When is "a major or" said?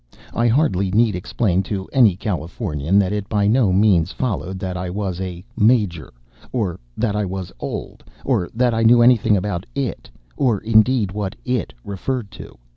5.21-6.79